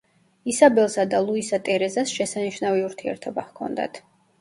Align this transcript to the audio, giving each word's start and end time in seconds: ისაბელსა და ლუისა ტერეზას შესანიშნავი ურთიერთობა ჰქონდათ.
ისაბელსა 0.53 1.05
და 1.11 1.19
ლუისა 1.27 1.61
ტერეზას 1.69 2.17
შესანიშნავი 2.17 2.85
ურთიერთობა 2.91 3.49
ჰქონდათ. 3.53 4.07